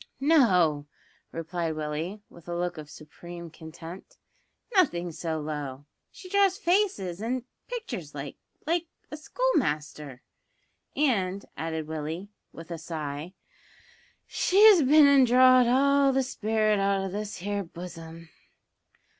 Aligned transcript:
"No!" 0.19 0.87
replied 1.31 1.75
Willie, 1.75 2.23
with 2.27 2.47
a 2.49 2.55
look 2.57 2.79
of 2.79 2.89
supreme 2.89 3.51
contempt; 3.51 4.17
"nothin' 4.75 5.11
so 5.11 5.39
low; 5.39 5.85
she 6.09 6.27
draws 6.27 6.57
faces 6.57 7.21
an' 7.21 7.43
pictures 7.67 8.15
like 8.15 8.35
like 8.65 8.87
a 9.11 9.17
schoolmaster, 9.17 10.23
and," 10.95 11.45
added 11.55 11.87
Willie, 11.87 12.31
with 12.51 12.71
a 12.71 12.79
sigh, 12.79 13.35
"she's 14.25 14.81
bin 14.81 15.05
an' 15.05 15.23
drawed 15.25 15.67
all 15.67 16.11
the 16.11 16.23
spirit 16.23 16.79
out 16.79 17.03
o' 17.03 17.07
this 17.09 17.37
here 17.37 17.63
buzzum." 17.63 18.29